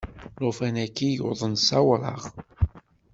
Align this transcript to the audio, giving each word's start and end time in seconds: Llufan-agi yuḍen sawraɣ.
Llufan-agi 0.41 1.09
yuḍen 1.11 1.53
sawraɣ. 1.67 2.21